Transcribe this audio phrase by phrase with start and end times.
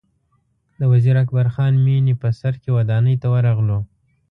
[0.79, 3.79] د وزیر اکبر خان مېنې په سر کې ودانۍ ته ورغلو.